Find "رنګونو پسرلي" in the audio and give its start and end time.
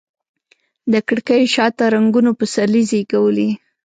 1.93-2.83